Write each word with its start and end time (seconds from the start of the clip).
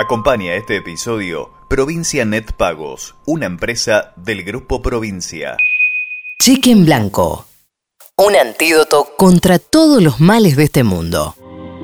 Acompaña 0.00 0.54
este 0.54 0.76
episodio 0.76 1.50
Provincia 1.68 2.24
Net 2.24 2.52
Pagos, 2.52 3.16
una 3.26 3.44
empresa 3.44 4.14
del 4.16 4.44
Grupo 4.44 4.80
Provincia. 4.80 5.58
Cheque 6.42 6.70
en 6.70 6.86
blanco. 6.86 7.44
Un 8.16 8.34
antídoto 8.34 9.08
contra 9.18 9.58
todos 9.58 10.02
los 10.02 10.18
males 10.18 10.56
de 10.56 10.64
este 10.64 10.84
mundo. 10.84 11.34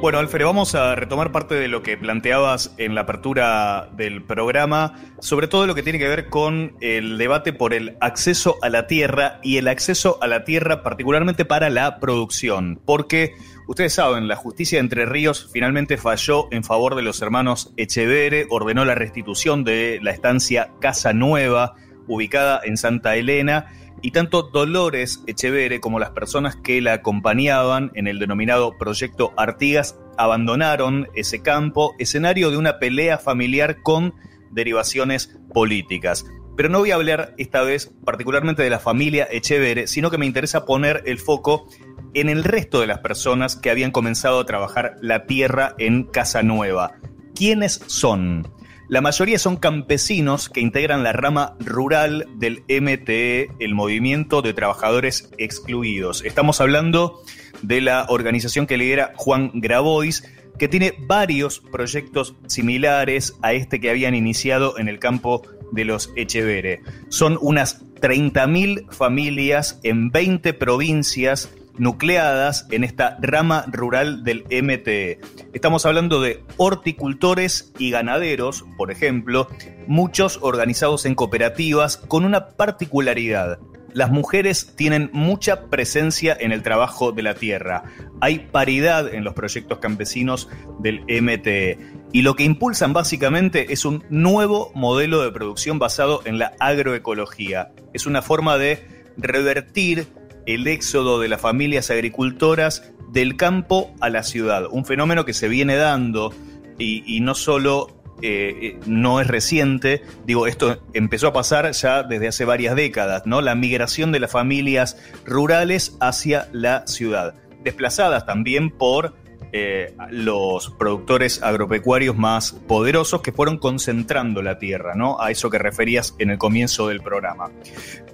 Bueno, 0.00 0.18
Alfredo, 0.18 0.48
vamos 0.48 0.74
a 0.74 0.94
retomar 0.94 1.32
parte 1.32 1.54
de 1.54 1.68
lo 1.68 1.82
que 1.82 1.96
planteabas 1.96 2.74
en 2.76 2.94
la 2.94 3.00
apertura 3.00 3.88
del 3.96 4.22
programa, 4.22 4.94
sobre 5.20 5.48
todo 5.48 5.66
lo 5.66 5.74
que 5.74 5.82
tiene 5.82 5.98
que 5.98 6.06
ver 6.06 6.28
con 6.28 6.76
el 6.82 7.16
debate 7.16 7.54
por 7.54 7.72
el 7.72 7.96
acceso 8.00 8.58
a 8.60 8.68
la 8.68 8.86
tierra 8.86 9.40
y 9.42 9.56
el 9.56 9.68
acceso 9.68 10.18
a 10.20 10.26
la 10.26 10.44
tierra 10.44 10.82
particularmente 10.82 11.46
para 11.46 11.70
la 11.70 11.98
producción, 11.98 12.78
porque 12.84 13.32
ustedes 13.66 13.94
saben, 13.94 14.28
la 14.28 14.36
justicia 14.36 14.76
de 14.76 14.82
Entre 14.82 15.06
Ríos 15.06 15.48
finalmente 15.50 15.96
falló 15.96 16.48
en 16.52 16.62
favor 16.62 16.94
de 16.94 17.02
los 17.02 17.22
hermanos 17.22 17.72
Echevere, 17.78 18.46
ordenó 18.50 18.84
la 18.84 18.94
restitución 18.94 19.64
de 19.64 19.98
la 20.02 20.10
estancia 20.10 20.72
Casa 20.78 21.14
Nueva, 21.14 21.74
ubicada 22.06 22.60
en 22.62 22.76
Santa 22.76 23.16
Elena, 23.16 23.72
y 24.02 24.10
tanto 24.10 24.42
Dolores 24.42 25.22
Echevere 25.26 25.80
como 25.80 25.98
las 25.98 26.10
personas 26.10 26.56
que 26.56 26.80
la 26.80 26.94
acompañaban 26.94 27.90
en 27.94 28.06
el 28.06 28.18
denominado 28.18 28.76
Proyecto 28.78 29.32
Artigas 29.36 29.98
abandonaron 30.18 31.08
ese 31.14 31.42
campo, 31.42 31.94
escenario 31.98 32.50
de 32.50 32.56
una 32.56 32.78
pelea 32.78 33.18
familiar 33.18 33.82
con 33.82 34.14
derivaciones 34.50 35.38
políticas. 35.52 36.24
Pero 36.56 36.70
no 36.70 36.78
voy 36.78 36.90
a 36.90 36.94
hablar 36.94 37.34
esta 37.36 37.62
vez 37.62 37.92
particularmente 38.04 38.62
de 38.62 38.70
la 38.70 38.78
familia 38.78 39.28
Echevere, 39.30 39.86
sino 39.86 40.10
que 40.10 40.18
me 40.18 40.26
interesa 40.26 40.64
poner 40.64 41.02
el 41.06 41.18
foco 41.18 41.68
en 42.14 42.30
el 42.30 42.44
resto 42.44 42.80
de 42.80 42.86
las 42.86 43.00
personas 43.00 43.56
que 43.56 43.70
habían 43.70 43.90
comenzado 43.90 44.40
a 44.40 44.46
trabajar 44.46 44.96
la 45.02 45.26
tierra 45.26 45.74
en 45.78 46.04
Casa 46.04 46.42
Nueva. 46.42 46.94
¿Quiénes 47.34 47.82
son? 47.86 48.48
La 48.88 49.00
mayoría 49.00 49.40
son 49.40 49.56
campesinos 49.56 50.48
que 50.48 50.60
integran 50.60 51.02
la 51.02 51.12
rama 51.12 51.56
rural 51.58 52.28
del 52.36 52.62
MTE, 52.68 53.50
el 53.58 53.74
Movimiento 53.74 54.42
de 54.42 54.54
Trabajadores 54.54 55.28
Excluidos. 55.38 56.22
Estamos 56.24 56.60
hablando 56.60 57.20
de 57.62 57.80
la 57.80 58.06
organización 58.08 58.68
que 58.68 58.76
lidera 58.76 59.12
Juan 59.16 59.50
Grabois, 59.54 60.22
que 60.56 60.68
tiene 60.68 60.94
varios 61.00 61.58
proyectos 61.58 62.36
similares 62.46 63.34
a 63.42 63.54
este 63.54 63.80
que 63.80 63.90
habían 63.90 64.14
iniciado 64.14 64.78
en 64.78 64.86
el 64.86 65.00
campo 65.00 65.42
de 65.72 65.84
los 65.84 66.12
Echevere. 66.14 66.80
Son 67.08 67.38
unas 67.40 67.84
30.000 67.96 68.88
familias 68.92 69.80
en 69.82 70.10
20 70.10 70.54
provincias 70.54 71.50
nucleadas 71.78 72.66
en 72.70 72.84
esta 72.84 73.18
rama 73.20 73.64
rural 73.68 74.24
del 74.24 74.44
MTE. 74.44 75.18
Estamos 75.52 75.86
hablando 75.86 76.20
de 76.20 76.42
horticultores 76.56 77.72
y 77.78 77.90
ganaderos, 77.90 78.64
por 78.76 78.90
ejemplo, 78.90 79.48
muchos 79.86 80.38
organizados 80.42 81.06
en 81.06 81.14
cooperativas 81.14 81.96
con 81.96 82.24
una 82.24 82.48
particularidad. 82.48 83.58
Las 83.96 84.10
mujeres 84.10 84.74
tienen 84.76 85.08
mucha 85.14 85.70
presencia 85.70 86.36
en 86.38 86.52
el 86.52 86.62
trabajo 86.62 87.12
de 87.12 87.22
la 87.22 87.34
tierra. 87.34 87.84
Hay 88.20 88.40
paridad 88.40 89.14
en 89.14 89.24
los 89.24 89.32
proyectos 89.32 89.78
campesinos 89.78 90.50
del 90.80 91.00
MTE. 91.08 91.78
Y 92.12 92.20
lo 92.20 92.34
que 92.34 92.44
impulsan 92.44 92.92
básicamente 92.92 93.72
es 93.72 93.86
un 93.86 94.04
nuevo 94.10 94.70
modelo 94.74 95.22
de 95.22 95.32
producción 95.32 95.78
basado 95.78 96.20
en 96.26 96.38
la 96.38 96.52
agroecología. 96.60 97.72
Es 97.94 98.04
una 98.04 98.20
forma 98.20 98.58
de 98.58 98.86
revertir 99.16 100.08
el 100.46 100.66
éxodo 100.66 101.20
de 101.20 101.28
las 101.28 101.40
familias 101.40 101.90
agricultoras 101.90 102.92
del 103.10 103.36
campo 103.36 103.94
a 104.00 104.10
la 104.10 104.22
ciudad, 104.22 104.66
un 104.70 104.84
fenómeno 104.84 105.24
que 105.24 105.34
se 105.34 105.48
viene 105.48 105.76
dando 105.76 106.32
y, 106.78 107.20
no 107.20 107.34
solo 107.34 107.88
eh, 108.22 108.54
eh, 108.60 108.80
no 108.86 109.20
es 109.20 109.26
reciente, 109.26 110.02
digo, 110.26 110.46
esto 110.46 110.82
empezó 110.92 111.28
a 111.28 111.32
pasar 111.32 111.70
ya 111.72 112.02
desde 112.02 112.28
hace 112.28 112.44
varias 112.44 112.76
décadas, 112.76 113.22
¿no? 113.26 113.40
La 113.40 113.54
migración 113.54 114.12
de 114.12 114.20
las 114.20 114.30
familias 114.30 114.96
rurales 115.24 115.96
hacia 116.00 116.48
la 116.52 116.86
ciudad, 116.86 117.34
desplazadas 117.64 118.26
también 118.26 118.70
por 118.70 119.14
eh, 119.58 119.94
los 120.10 120.68
productores 120.68 121.42
agropecuarios 121.42 122.14
más 122.14 122.52
poderosos 122.52 123.22
que 123.22 123.32
fueron 123.32 123.56
concentrando 123.56 124.42
la 124.42 124.58
tierra, 124.58 124.94
¿no? 124.94 125.18
A 125.18 125.30
eso 125.30 125.48
que 125.48 125.58
referías 125.58 126.14
en 126.18 126.28
el 126.28 126.36
comienzo 126.36 126.88
del 126.88 127.00
programa. 127.00 127.50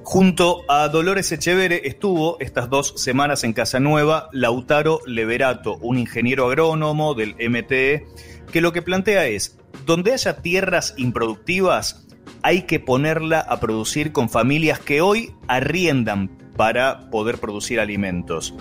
Junto 0.04 0.62
a 0.69 0.86
Dolores 0.86 1.32
Echevere 1.32 1.82
estuvo 1.84 2.38
estas 2.38 2.70
dos 2.70 2.94
semanas 2.97 3.42
en 3.42 3.54
Casa 3.54 3.80
Nueva 3.80 4.28
Lautaro 4.30 5.00
Leverato, 5.04 5.78
un 5.78 5.98
ingeniero 5.98 6.47
agrónomo 6.47 7.14
del 7.14 7.34
MTE, 7.34 8.06
que 8.53 8.60
lo 8.60 8.72
que 8.72 8.82
plantea 8.82 9.26
es, 9.26 9.59
donde 9.84 10.12
haya 10.12 10.42
tierras 10.42 10.94
improductivas, 10.97 12.06
hay 12.42 12.62
que 12.62 12.78
ponerla 12.78 13.41
a 13.41 13.59
producir 13.59 14.12
con 14.12 14.28
familias 14.28 14.78
que 14.78 15.00
hoy 15.00 15.34
arriendan 15.48 16.41
para 16.56 17.10
poder 17.10 17.38
producir 17.38 17.80
alimentos. 17.80 18.54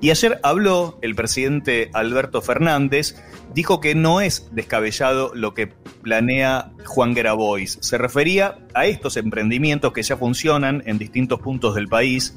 Y 0.00 0.10
ayer 0.10 0.38
habló 0.42 0.98
el 1.02 1.14
presidente 1.14 1.90
Alberto 1.92 2.42
Fernández, 2.42 3.16
dijo 3.54 3.80
que 3.80 3.94
no 3.94 4.20
es 4.20 4.48
descabellado 4.52 5.32
lo 5.34 5.54
que 5.54 5.66
planea 6.02 6.72
Juan 6.84 7.14
Grabois. 7.14 7.78
Se 7.80 7.98
refería 7.98 8.58
a 8.74 8.86
estos 8.86 9.16
emprendimientos 9.16 9.92
que 9.92 10.02
ya 10.02 10.16
funcionan 10.16 10.82
en 10.86 10.98
distintos 10.98 11.40
puntos 11.40 11.74
del 11.74 11.88
país. 11.88 12.36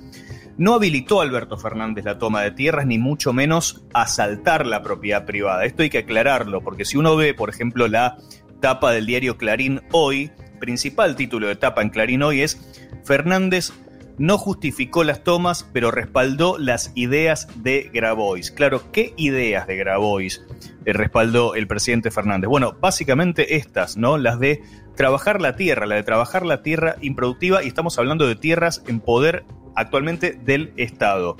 No 0.57 0.73
habilitó 0.75 1.21
Alberto 1.21 1.57
Fernández 1.57 2.05
la 2.05 2.19
toma 2.19 2.41
de 2.41 2.51
tierras, 2.51 2.85
ni 2.85 2.97
mucho 2.97 3.33
menos 3.33 3.83
asaltar 3.93 4.65
la 4.65 4.83
propiedad 4.83 5.25
privada. 5.25 5.65
Esto 5.65 5.83
hay 5.83 5.89
que 5.89 5.99
aclararlo, 5.99 6.61
porque 6.61 6.85
si 6.85 6.97
uno 6.97 7.15
ve, 7.15 7.33
por 7.33 7.49
ejemplo, 7.49 7.87
la 7.87 8.17
tapa 8.59 8.91
del 8.91 9.05
diario 9.05 9.37
Clarín 9.37 9.81
hoy, 9.91 10.31
principal 10.59 11.15
título 11.15 11.47
de 11.47 11.55
tapa 11.55 11.81
en 11.81 11.89
Clarín 11.89 12.21
hoy 12.21 12.41
es 12.41 12.61
Fernández 13.03 13.73
no 14.21 14.37
justificó 14.37 15.03
las 15.03 15.23
tomas, 15.23 15.67
pero 15.73 15.89
respaldó 15.89 16.59
las 16.59 16.91
ideas 16.93 17.47
de 17.55 17.89
Grabois. 17.91 18.51
Claro, 18.51 18.91
¿qué 18.91 19.15
ideas 19.17 19.65
de 19.65 19.75
Grabois 19.77 20.43
eh, 20.85 20.93
respaldó 20.93 21.55
el 21.55 21.65
presidente 21.65 22.11
Fernández? 22.11 22.47
Bueno, 22.47 22.75
básicamente 22.79 23.55
estas, 23.55 23.97
¿no? 23.97 24.19
Las 24.19 24.39
de 24.39 24.61
trabajar 24.95 25.41
la 25.41 25.55
tierra, 25.55 25.87
la 25.87 25.95
de 25.95 26.03
trabajar 26.03 26.45
la 26.45 26.61
tierra 26.61 26.97
improductiva, 27.01 27.63
y 27.63 27.67
estamos 27.67 27.97
hablando 27.97 28.27
de 28.27 28.35
tierras 28.35 28.83
en 28.85 28.99
poder 28.99 29.43
actualmente 29.75 30.33
del 30.33 30.71
Estado. 30.77 31.35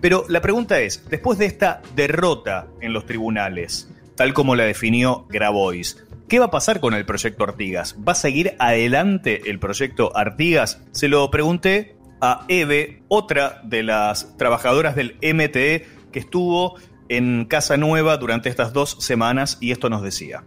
Pero 0.00 0.24
la 0.28 0.40
pregunta 0.40 0.78
es, 0.78 1.04
después 1.10 1.36
de 1.36 1.46
esta 1.46 1.82
derrota 1.96 2.68
en 2.80 2.92
los 2.92 3.06
tribunales, 3.06 3.90
tal 4.14 4.34
como 4.34 4.54
la 4.54 4.62
definió 4.62 5.26
Grabois, 5.28 6.04
¿Qué 6.28 6.38
va 6.38 6.46
a 6.46 6.50
pasar 6.50 6.80
con 6.80 6.94
el 6.94 7.04
proyecto 7.04 7.44
Artigas? 7.44 7.96
¿Va 7.96 8.12
a 8.12 8.16
seguir 8.16 8.54
adelante 8.58 9.50
el 9.50 9.58
proyecto 9.58 10.16
Artigas? 10.16 10.80
Se 10.92 11.08
lo 11.08 11.30
pregunté 11.30 11.93
a 12.20 12.44
Eve, 12.48 13.02
otra 13.08 13.60
de 13.64 13.82
las 13.82 14.36
trabajadoras 14.36 14.96
del 14.96 15.16
MTE 15.22 15.86
que 16.12 16.18
estuvo 16.18 16.76
en 17.08 17.44
Casa 17.44 17.76
Nueva 17.76 18.16
durante 18.16 18.48
estas 18.48 18.72
dos 18.72 18.96
semanas 19.00 19.58
y 19.60 19.72
esto 19.72 19.90
nos 19.90 20.02
decía. 20.02 20.44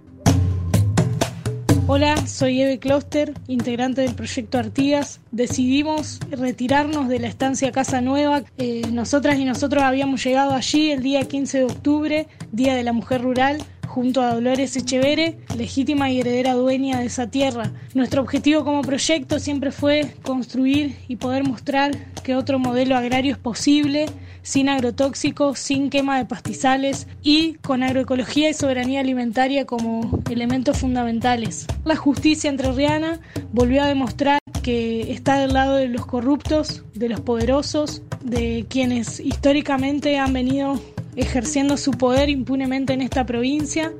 Hola, 1.89 2.28
soy 2.28 2.61
Eve 2.61 2.79
Kloster, 2.79 3.33
integrante 3.47 4.01
del 4.01 4.13
proyecto 4.13 4.57
Artigas. 4.57 5.22
Decidimos 5.31 6.19
retirarnos 6.29 7.07
de 7.07 7.19
la 7.19 7.28
estancia 7.28 7.72
Casa 7.72 8.01
Nueva. 8.01 8.44
Eh, 8.57 8.81
nosotras 8.91 9.39
y 9.39 9.45
nosotros 9.45 9.84
habíamos 9.84 10.22
llegado 10.22 10.51
allí 10.53 10.91
el 10.91 11.01
día 11.01 11.23
15 11.23 11.59
de 11.59 11.63
octubre, 11.63 12.28
Día 12.51 12.75
de 12.75 12.84
la 12.84 12.91
Mujer 12.91 13.22
Rural, 13.22 13.63
junto 13.97 14.22
a 14.22 14.35
Dolores 14.35 14.78
Echevere, 14.78 15.40
legítima 15.56 16.12
y 16.12 16.19
heredera 16.19 16.53
dueña 16.53 17.00
de 17.00 17.08
esa 17.08 17.31
tierra. 17.31 17.72
Nuestro 17.96 18.22
objetivo 18.22 18.63
como 18.63 18.84
proyecto 18.84 19.40
siempre 19.40 19.72
fue 19.72 20.13
construir 20.22 20.96
y 21.08 21.16
poder 21.16 21.44
mostrar 21.44 21.97
que 22.24 22.35
otro 22.35 22.59
modelo 22.59 22.96
agrario 22.96 23.31
es 23.31 23.40
posible, 23.40 24.06
sin 24.44 24.69
agrotóxicos, 24.69 25.58
sin 25.58 25.90
quema 25.90 26.19
de 26.19 26.25
pastizales 26.25 27.08
y 27.24 27.56
con 27.56 27.81
agroecología 27.81 28.52
y 28.52 28.53
soberanía 28.53 29.00
alimentaria 29.00 29.66
como 29.66 30.22
elementos 30.29 30.78
fundamentales. 30.78 31.66
La 31.84 31.96
justicia 31.96 32.52
entrerriana 32.52 33.20
volvió 33.52 33.82
a 33.82 33.88
demostrar 33.88 34.38
que 34.61 35.11
está 35.11 35.40
del 35.40 35.53
lado 35.53 35.76
de 35.76 35.88
los 35.88 36.05
corruptos, 36.05 36.84
de 36.94 37.09
los 37.09 37.22
poderosos, 37.22 38.03
de 38.22 38.67
quienes 38.70 39.20
históricamente 39.20 40.20
han 40.20 40.34
venido 40.34 40.79
ejerciendo 41.17 41.75
su 41.75 41.91
poder 41.91 42.29
impunemente 42.29 42.93
en 42.93 43.02
esta 43.02 43.25
provincia. 43.25 43.91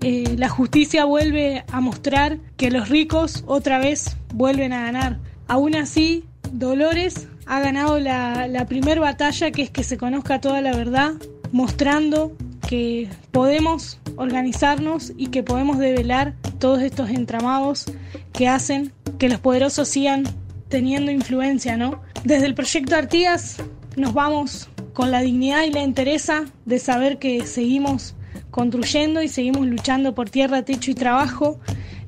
Eh, 0.00 0.34
la 0.36 0.48
justicia 0.48 1.04
vuelve 1.04 1.64
a 1.70 1.80
mostrar 1.80 2.38
que 2.56 2.70
los 2.70 2.88
ricos 2.88 3.44
otra 3.46 3.78
vez 3.78 4.16
vuelven 4.34 4.72
a 4.72 4.82
ganar. 4.82 5.18
Aún 5.46 5.76
así, 5.76 6.24
Dolores 6.52 7.28
ha 7.46 7.60
ganado 7.60 8.00
la, 8.00 8.48
la 8.48 8.66
primera 8.66 9.00
batalla, 9.00 9.50
que 9.50 9.62
es 9.62 9.70
que 9.70 9.84
se 9.84 9.98
conozca 9.98 10.40
toda 10.40 10.62
la 10.62 10.74
verdad, 10.74 11.12
mostrando 11.52 12.36
que 12.66 13.08
podemos 13.30 13.98
organizarnos 14.16 15.12
y 15.16 15.28
que 15.28 15.42
podemos 15.42 15.78
develar 15.78 16.34
todos 16.58 16.82
estos 16.82 17.10
entramados 17.10 17.86
que 18.32 18.48
hacen 18.48 18.92
que 19.18 19.28
los 19.28 19.40
poderosos 19.40 19.88
sigan 19.88 20.24
teniendo 20.68 21.10
influencia, 21.10 21.76
¿no? 21.76 22.00
Desde 22.24 22.46
el 22.46 22.54
proyecto 22.54 22.96
Artigas 22.96 23.56
nos 23.96 24.14
vamos 24.14 24.68
con 25.00 25.10
la 25.10 25.22
dignidad 25.22 25.62
y 25.62 25.70
la 25.70 25.82
entereza 25.82 26.44
de 26.66 26.78
saber 26.78 27.18
que 27.18 27.46
seguimos 27.46 28.14
construyendo 28.50 29.22
y 29.22 29.28
seguimos 29.28 29.66
luchando 29.66 30.14
por 30.14 30.28
tierra, 30.28 30.62
techo 30.62 30.90
y 30.90 30.94
trabajo. 30.94 31.58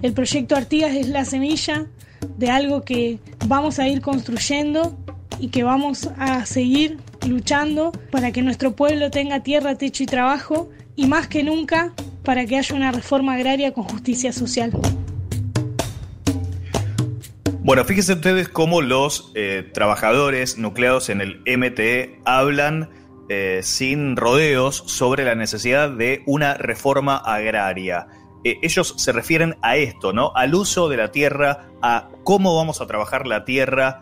El 0.02 0.12
proyecto 0.12 0.56
Artigas 0.56 0.94
es 0.94 1.08
la 1.08 1.24
semilla 1.24 1.86
de 2.36 2.50
algo 2.50 2.82
que 2.82 3.18
vamos 3.46 3.78
a 3.78 3.88
ir 3.88 4.02
construyendo 4.02 4.94
y 5.40 5.48
que 5.48 5.64
vamos 5.64 6.10
a 6.18 6.44
seguir 6.44 6.98
luchando 7.26 7.92
para 8.10 8.30
que 8.30 8.42
nuestro 8.42 8.76
pueblo 8.76 9.10
tenga 9.10 9.42
tierra, 9.42 9.74
techo 9.76 10.02
y 10.02 10.06
trabajo 10.06 10.68
y 10.94 11.06
más 11.06 11.28
que 11.28 11.44
nunca 11.44 11.94
para 12.24 12.44
que 12.44 12.58
haya 12.58 12.74
una 12.76 12.92
reforma 12.92 13.32
agraria 13.32 13.72
con 13.72 13.84
justicia 13.84 14.34
social. 14.34 14.70
Bueno, 17.64 17.84
fíjense 17.84 18.14
ustedes 18.14 18.48
cómo 18.48 18.82
los 18.82 19.30
eh, 19.36 19.70
trabajadores 19.72 20.58
nucleados 20.58 21.08
en 21.10 21.20
el 21.20 21.42
MTE 21.46 22.18
hablan 22.24 22.90
eh, 23.28 23.60
sin 23.62 24.16
rodeos 24.16 24.82
sobre 24.86 25.24
la 25.24 25.36
necesidad 25.36 25.88
de 25.88 26.24
una 26.26 26.54
reforma 26.54 27.18
agraria. 27.18 28.08
Eh, 28.42 28.58
ellos 28.62 28.94
se 28.96 29.12
refieren 29.12 29.58
a 29.62 29.76
esto, 29.76 30.12
¿no? 30.12 30.32
Al 30.34 30.56
uso 30.56 30.88
de 30.88 30.96
la 30.96 31.12
tierra, 31.12 31.68
a 31.82 32.08
cómo 32.24 32.56
vamos 32.56 32.80
a 32.80 32.88
trabajar 32.88 33.28
la 33.28 33.44
tierra, 33.44 34.00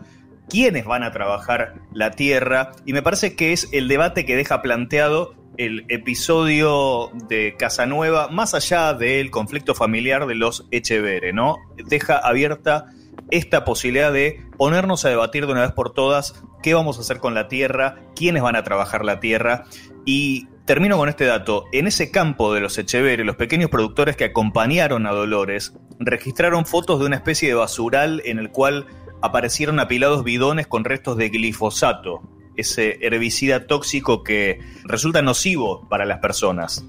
quiénes 0.49 0.85
van 0.85 1.03
a 1.03 1.11
trabajar 1.11 1.75
la 1.93 2.09
tierra, 2.09 2.71
y 2.87 2.93
me 2.93 3.03
parece 3.03 3.35
que 3.35 3.53
es 3.53 3.69
el 3.73 3.87
debate 3.87 4.25
que 4.25 4.35
deja 4.35 4.63
planteado 4.63 5.35
el 5.57 5.85
episodio 5.89 7.11
de 7.29 7.53
Casanueva, 7.59 8.27
más 8.29 8.55
allá 8.55 8.95
del 8.95 9.29
conflicto 9.29 9.75
familiar 9.75 10.25
de 10.25 10.33
los 10.33 10.67
Echevere, 10.71 11.31
¿no? 11.31 11.57
Deja 11.77 12.17
abierta 12.17 12.87
esta 13.31 13.65
posibilidad 13.65 14.13
de 14.13 14.45
ponernos 14.57 15.05
a 15.05 15.09
debatir 15.09 15.45
de 15.45 15.53
una 15.53 15.61
vez 15.61 15.71
por 15.71 15.93
todas 15.93 16.43
qué 16.61 16.73
vamos 16.73 16.97
a 16.97 17.01
hacer 17.01 17.19
con 17.19 17.33
la 17.33 17.47
tierra, 17.47 18.03
quiénes 18.15 18.43
van 18.43 18.55
a 18.55 18.63
trabajar 18.63 19.03
la 19.03 19.19
tierra. 19.19 19.65
Y 20.05 20.47
termino 20.65 20.97
con 20.97 21.09
este 21.09 21.25
dato. 21.25 21.65
En 21.71 21.87
ese 21.87 22.11
campo 22.11 22.53
de 22.53 22.61
los 22.61 22.77
Echeverri, 22.77 23.23
los 23.23 23.35
pequeños 23.35 23.69
productores 23.69 24.15
que 24.15 24.25
acompañaron 24.25 25.05
a 25.05 25.11
Dolores 25.11 25.73
registraron 25.99 26.65
fotos 26.65 26.99
de 26.99 27.05
una 27.05 27.17
especie 27.17 27.49
de 27.49 27.55
basural 27.55 28.21
en 28.25 28.39
el 28.39 28.51
cual 28.51 28.87
aparecieron 29.21 29.79
apilados 29.79 30.23
bidones 30.23 30.67
con 30.67 30.83
restos 30.83 31.17
de 31.17 31.29
glifosato, 31.29 32.21
ese 32.55 32.97
herbicida 33.01 33.67
tóxico 33.67 34.23
que 34.23 34.59
resulta 34.83 35.21
nocivo 35.21 35.87
para 35.89 36.05
las 36.05 36.19
personas. 36.19 36.85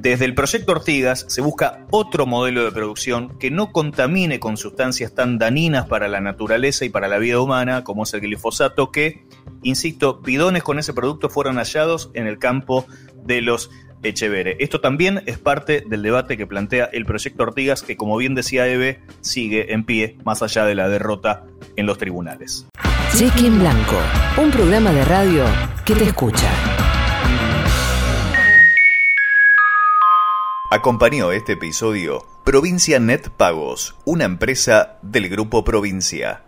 Desde 0.00 0.24
el 0.24 0.34
proyecto 0.34 0.72
Ortigas 0.72 1.26
se 1.28 1.42
busca 1.42 1.84
otro 1.90 2.24
modelo 2.24 2.64
de 2.64 2.72
producción 2.72 3.36
que 3.38 3.50
no 3.50 3.70
contamine 3.70 4.40
con 4.40 4.56
sustancias 4.56 5.14
tan 5.14 5.36
dañinas 5.36 5.88
para 5.88 6.08
la 6.08 6.22
naturaleza 6.22 6.86
y 6.86 6.88
para 6.88 7.06
la 7.06 7.18
vida 7.18 7.38
humana 7.38 7.84
como 7.84 8.04
es 8.04 8.14
el 8.14 8.22
glifosato 8.22 8.90
que, 8.90 9.26
insisto, 9.62 10.18
bidones 10.22 10.62
con 10.62 10.78
ese 10.78 10.94
producto 10.94 11.28
fueron 11.28 11.56
hallados 11.56 12.10
en 12.14 12.26
el 12.26 12.38
campo 12.38 12.86
de 13.24 13.42
los 13.42 13.70
Echevere. 14.02 14.56
Esto 14.60 14.80
también 14.80 15.22
es 15.26 15.36
parte 15.36 15.84
del 15.86 16.02
debate 16.02 16.38
que 16.38 16.46
plantea 16.46 16.86
el 16.94 17.04
proyecto 17.04 17.42
Ortigas 17.42 17.82
que, 17.82 17.98
como 17.98 18.16
bien 18.16 18.34
decía 18.34 18.66
Eve, 18.66 19.02
sigue 19.20 19.74
en 19.74 19.84
pie 19.84 20.16
más 20.24 20.42
allá 20.42 20.64
de 20.64 20.74
la 20.74 20.88
derrota 20.88 21.44
en 21.76 21.84
los 21.84 21.98
tribunales. 21.98 22.66
Cheque 23.14 23.50
Blanco, 23.50 23.98
un 24.38 24.50
programa 24.50 24.92
de 24.92 25.04
radio 25.04 25.44
que 25.84 25.94
te 25.94 26.04
escucha. 26.04 26.48
Acompañó 30.72 31.32
este 31.32 31.54
episodio 31.54 32.24
Provincia 32.44 33.00
Net 33.00 33.28
Pagos, 33.30 33.96
una 34.04 34.24
empresa 34.24 35.00
del 35.02 35.28
Grupo 35.28 35.64
Provincia. 35.64 36.44